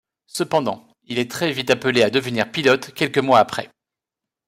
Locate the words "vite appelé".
1.51-2.01